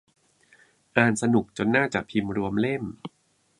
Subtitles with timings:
[0.97, 2.83] อ่านสนุก จนน่าจะพิมพ์รวมเล่ม